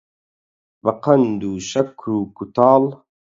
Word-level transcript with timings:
بەقەند 0.83 1.39
و 1.49 1.51
شەکر 1.69 2.05
و 2.17 2.21
کووتاڵ 2.35 2.83